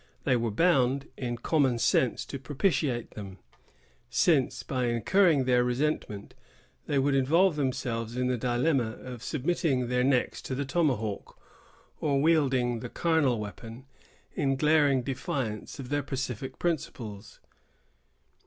They 0.23 0.35
were 0.35 0.49
bound 0.49 1.09
in 1.15 1.37
common 1.37 1.77
sense 1.77 2.25
to 2.25 2.39
propitiate 2.39 3.11
them; 3.11 3.37
since, 4.09 4.63
by 4.63 4.85
incurring 4.87 5.43
their 5.43 5.63
resentment, 5.63 6.33
they 6.87 6.97
would 6.97 7.13
involve 7.13 7.55
themselves 7.55 8.17
in 8.17 8.25
the 8.25 8.35
dilemma 8.35 8.93
of 8.95 9.21
submitting 9.21 9.89
their 9.89 10.03
necks 10.03 10.41
to 10.41 10.55
the 10.55 10.65
tomahawk, 10.65 11.39
or 11.99 12.19
wielding 12.19 12.79
the 12.79 12.89
carnal 12.89 13.39
weapon, 13.39 13.85
in 14.33 14.55
glaring 14.55 15.03
defiance 15.03 15.77
of 15.77 15.89
their 15.89 16.01
pacific 16.01 16.57
principles. 16.57 17.39